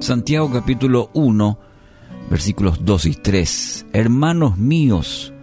[0.00, 1.58] Santiago capítulo 1,
[2.30, 3.86] versículos 2 y 3.
[3.92, 5.34] Hermanos míos,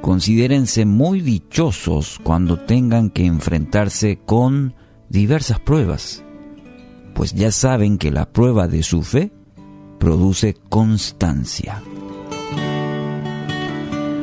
[0.00, 4.76] considérense muy dichosos cuando tengan que enfrentarse con
[5.08, 6.22] diversas pruebas,
[7.16, 9.32] pues ya saben que la prueba de su fe
[9.98, 11.82] produce constancia.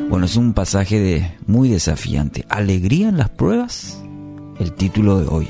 [0.08, 2.46] Bueno, es un pasaje de, muy desafiante.
[2.48, 4.02] ¿Alegría en las pruebas?
[4.58, 5.48] El título de hoy.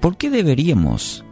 [0.00, 1.24] ¿Por qué deberíamos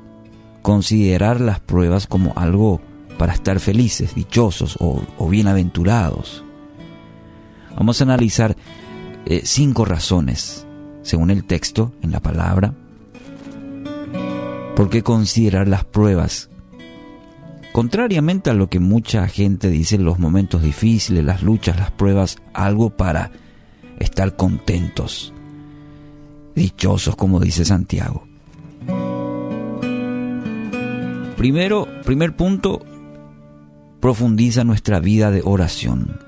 [0.62, 2.80] considerar las pruebas como algo
[3.18, 6.44] para estar felices, dichosos o, bienaventurados.
[7.76, 8.56] Vamos a analizar
[9.26, 10.66] eh, cinco razones,
[11.02, 12.74] según el texto, en la palabra,
[14.76, 16.48] por qué considerar las pruebas.
[17.72, 22.90] Contrariamente a lo que mucha gente dice los momentos difíciles, las luchas, las pruebas, algo
[22.90, 23.30] para
[23.98, 25.32] estar contentos,
[26.54, 28.31] dichosos, como dice Santiago.
[31.42, 32.82] Primero, primer punto,
[33.98, 36.20] profundiza nuestra vida de oración.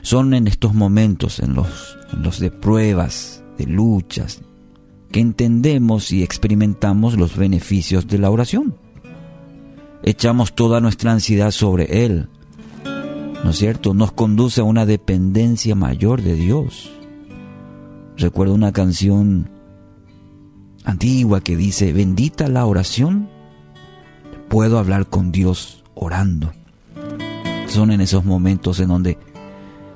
[0.00, 4.40] Son en estos momentos, en los, en los de pruebas, de luchas,
[5.12, 8.74] que entendemos y experimentamos los beneficios de la oración.
[10.02, 12.30] Echamos toda nuestra ansiedad sobre Él,
[13.44, 13.92] ¿no es cierto?
[13.92, 16.90] Nos conduce a una dependencia mayor de Dios.
[18.16, 19.50] Recuerdo una canción
[20.84, 23.28] antigua que dice, bendita la oración
[24.50, 26.52] puedo hablar con Dios orando.
[27.68, 29.16] Son en esos momentos en donde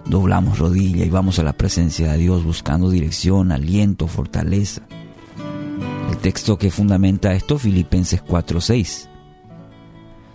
[0.07, 4.83] doblamos rodilla y vamos a la presencia de Dios buscando dirección, aliento, fortaleza.
[6.09, 9.09] El texto que fundamenta esto, Filipenses 4:6.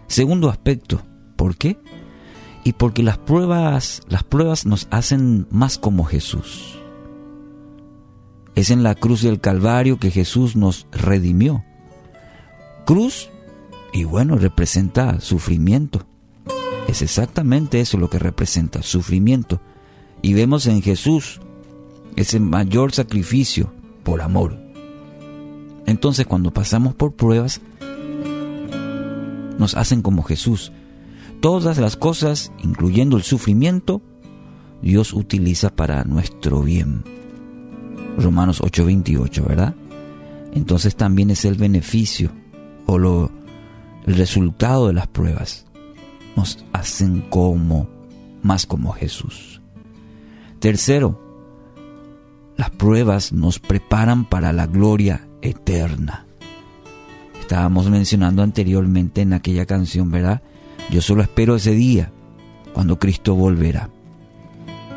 [0.08, 1.02] Segundo aspecto,
[1.38, 1.80] ¿por qué?
[2.66, 6.78] Y porque las pruebas, las pruebas nos hacen más como Jesús.
[8.54, 11.64] Es en la cruz del Calvario que Jesús nos redimió.
[12.86, 13.30] Cruz
[13.94, 16.06] y bueno, representa sufrimiento.
[16.88, 19.62] Es exactamente eso lo que representa, sufrimiento.
[20.22, 21.40] Y vemos en Jesús
[22.16, 23.72] ese mayor sacrificio
[24.04, 24.58] por amor.
[25.86, 27.62] Entonces cuando pasamos por pruebas,
[29.58, 30.72] nos hacen como Jesús.
[31.42, 34.02] Todas las cosas, incluyendo el sufrimiento,
[34.82, 37.04] Dios utiliza para nuestro bien.
[38.18, 39.76] Romanos 8:28, ¿verdad?
[40.54, 42.32] Entonces también es el beneficio
[42.86, 43.32] o lo,
[44.06, 45.66] el resultado de las pruebas
[46.36, 47.88] nos hacen como,
[48.42, 49.62] más como Jesús.
[50.60, 51.20] Tercero,
[52.58, 56.26] las pruebas nos preparan para la gloria eterna.
[57.40, 60.42] Estábamos mencionando anteriormente en aquella canción, ¿verdad?
[60.90, 62.12] Yo solo espero ese día,
[62.74, 63.90] cuando Cristo volverá.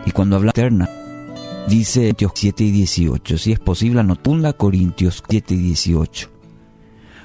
[0.05, 0.89] Y cuando habla eterna,
[1.69, 6.32] dice Corintios 7 y 18, si es posible, anotunda Corintios 7 y 18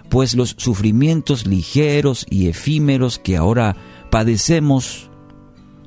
[0.10, 3.76] pues los sufrimientos ligeros y efímeros que ahora
[4.10, 5.10] padecemos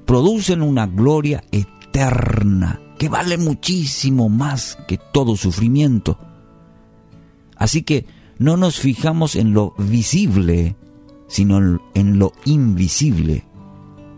[0.05, 6.19] producen una gloria eterna que vale muchísimo más que todo sufrimiento.
[7.57, 8.05] Así que
[8.39, 10.77] no nos fijamos en lo visible,
[11.29, 13.45] sino en lo invisible,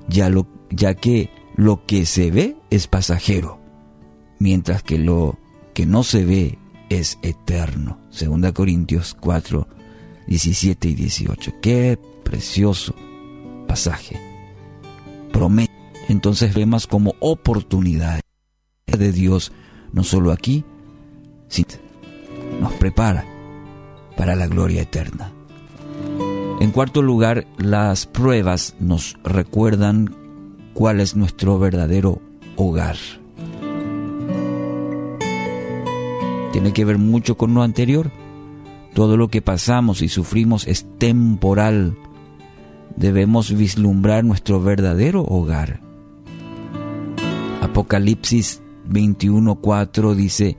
[0.09, 3.61] ya, lo, ya que lo que se ve es pasajero,
[4.39, 5.39] mientras que lo
[5.75, 6.59] que no se ve
[6.89, 7.99] es eterno.
[8.11, 9.69] Segunda Corintios 4,
[10.27, 11.55] 17 y 18.
[11.61, 12.95] Qué precioso
[13.67, 14.21] pasaje.
[15.33, 15.73] Promete.
[16.09, 18.21] Entonces vemos como oportunidad
[18.87, 19.53] de Dios,
[19.93, 20.65] no solo aquí,
[21.49, 21.69] sino
[22.61, 23.25] nos prepara
[24.17, 25.33] para la gloria eterna.
[26.61, 30.15] En cuarto lugar, las pruebas nos recuerdan
[30.75, 32.21] cuál es nuestro verdadero
[32.57, 32.97] hogar.
[36.53, 38.11] Tiene que ver mucho con lo anterior.
[38.95, 41.97] Todo lo que pasamos y sufrimos es temporal.
[42.97, 45.81] Debemos vislumbrar nuestro verdadero hogar.
[47.63, 50.57] Apocalipsis 21:4 dice,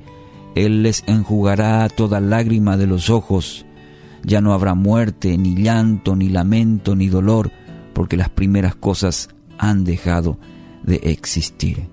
[0.55, 3.65] Él les enjugará toda lágrima de los ojos.
[4.23, 7.51] Ya no habrá muerte, ni llanto, ni lamento, ni dolor,
[7.93, 9.29] porque las primeras cosas
[9.59, 10.39] han dejado
[10.81, 11.87] de existir.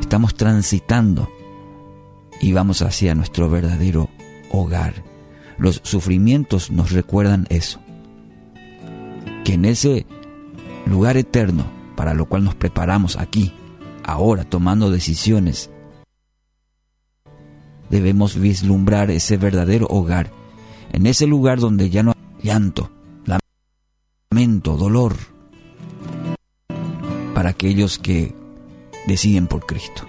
[0.00, 1.28] Estamos transitando
[2.40, 4.08] y vamos hacia nuestro verdadero
[4.58, 4.94] hogar.
[5.58, 7.80] Los sufrimientos nos recuerdan eso.
[9.44, 10.06] Que en ese
[10.86, 11.64] lugar eterno,
[11.96, 13.52] para lo cual nos preparamos aquí,
[14.02, 15.70] ahora tomando decisiones,
[17.90, 20.30] debemos vislumbrar ese verdadero hogar,
[20.92, 22.90] en ese lugar donde ya no hay llanto,
[24.30, 25.14] lamento, dolor,
[27.34, 28.34] para aquellos que
[29.06, 30.06] deciden por Cristo.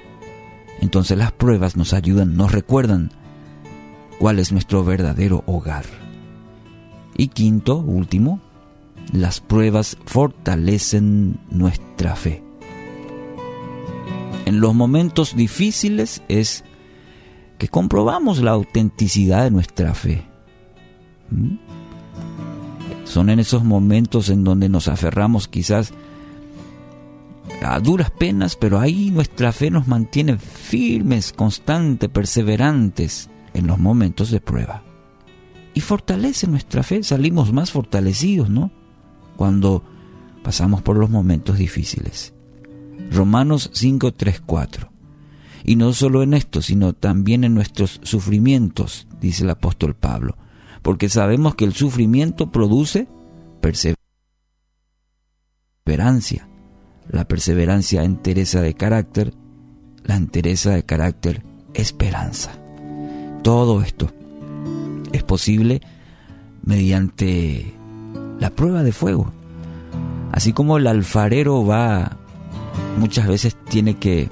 [0.81, 3.11] Entonces las pruebas nos ayudan, nos recuerdan
[4.19, 5.85] cuál es nuestro verdadero hogar.
[7.17, 8.41] Y quinto, último,
[9.13, 12.43] las pruebas fortalecen nuestra fe.
[14.45, 16.63] En los momentos difíciles es
[17.57, 20.25] que comprobamos la autenticidad de nuestra fe.
[21.31, 21.55] ¿Mm?
[23.05, 25.93] Son en esos momentos en donde nos aferramos quizás
[27.63, 34.29] a duras penas, pero ahí nuestra fe nos mantiene firmes, constantes, perseverantes en los momentos
[34.29, 34.83] de prueba.
[35.73, 38.71] Y fortalece nuestra fe, salimos más fortalecidos, ¿no?
[39.35, 39.83] Cuando
[40.43, 42.33] pasamos por los momentos difíciles.
[43.11, 44.89] Romanos 5, 3, 4.
[45.63, 50.37] Y no solo en esto, sino también en nuestros sufrimientos, dice el apóstol Pablo,
[50.81, 53.07] porque sabemos que el sufrimiento produce
[55.85, 56.47] perseverancia,
[57.09, 59.33] la perseverancia entereza de carácter,
[60.03, 61.43] la entereza de carácter
[61.73, 62.61] esperanza.
[63.45, 64.09] Todo esto
[65.11, 65.79] es posible
[66.63, 67.75] mediante
[68.39, 69.31] la prueba de fuego.
[70.31, 72.17] Así como el alfarero va,
[72.97, 74.31] muchas veces tiene que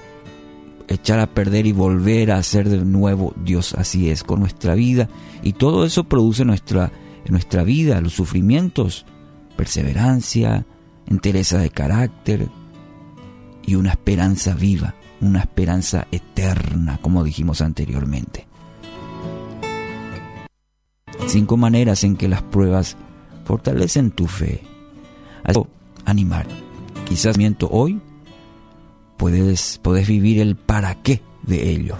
[0.88, 3.76] echar a perder y volver a hacer de nuevo Dios.
[3.76, 5.10] Así es con nuestra vida.
[5.44, 6.92] Y todo eso produce nuestra,
[7.30, 9.06] nuestra vida los sufrimientos,
[9.56, 10.66] perseverancia,
[11.06, 12.50] entereza de carácter
[13.64, 18.48] y una esperanza viva, una esperanza eterna, como dijimos anteriormente.
[21.34, 22.96] Cinco maneras en que las pruebas
[23.44, 24.62] fortalecen tu fe.
[26.06, 26.46] animar.
[27.06, 28.00] Quizás miento hoy,
[29.18, 31.96] puedes, puedes vivir el para qué de ello.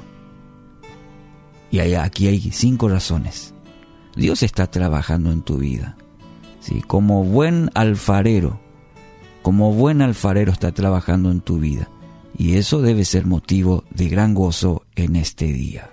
[1.72, 3.56] Y aquí hay cinco razones.
[4.16, 5.98] Dios está trabajando en tu vida.
[6.60, 6.84] ¿sí?
[6.86, 8.60] Como buen alfarero,
[9.42, 11.90] como buen alfarero está trabajando en tu vida.
[12.38, 15.93] Y eso debe ser motivo de gran gozo en este día.